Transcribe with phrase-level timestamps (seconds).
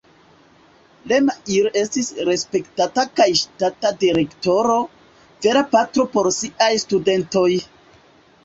[1.11, 4.79] Lemaire estis respektata kaj ŝatata direktoro,
[5.47, 7.49] vera patro por siaj studentoj.